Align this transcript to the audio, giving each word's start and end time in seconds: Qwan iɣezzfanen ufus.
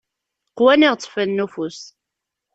Qwan 0.57 0.85
iɣezzfanen 0.87 1.43
ufus. 1.45 1.79